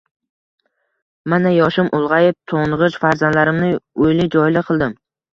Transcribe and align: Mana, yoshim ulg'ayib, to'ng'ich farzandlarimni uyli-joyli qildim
Mana, 1.33 1.49
yoshim 1.55 1.91
ulg'ayib, 1.97 2.37
to'ng'ich 2.53 2.97
farzandlarimni 3.03 3.69
uyli-joyli 4.07 4.65
qildim 4.71 4.97